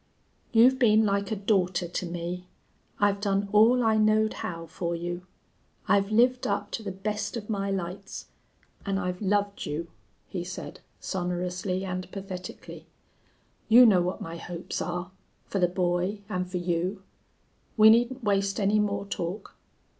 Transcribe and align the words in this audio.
"You've 0.51 0.79
been 0.79 1.05
like 1.05 1.31
a 1.31 1.35
daughter 1.35 1.87
to 1.87 2.05
me. 2.07 2.47
I've 2.99 3.21
done 3.21 3.47
all 3.51 3.83
I 3.83 3.97
knowed 3.97 4.33
how 4.41 4.65
fer 4.65 4.95
you. 4.95 5.27
I've 5.87 6.09
lived 6.09 6.47
up 6.47 6.71
to 6.71 6.81
the 6.81 6.91
best 6.91 7.37
of 7.37 7.51
my 7.51 7.69
lights. 7.69 8.25
An' 8.83 8.97
I've 8.97 9.21
loved 9.21 9.67
you," 9.67 9.91
he 10.27 10.43
said, 10.43 10.79
sonorously 10.99 11.85
and 11.85 12.11
pathetically. 12.11 12.87
"You 13.69 13.85
know 13.85 14.01
what 14.01 14.21
my 14.21 14.37
hopes 14.37 14.81
are 14.81 15.11
fer 15.45 15.59
the 15.59 15.67
boy 15.67 16.21
an' 16.29 16.45
fer 16.45 16.57
you.... 16.57 17.03
We 17.77 17.91
needn't 17.91 18.23
waste 18.23 18.59
any 18.59 18.79
more 18.79 19.05
talk. 19.05 19.53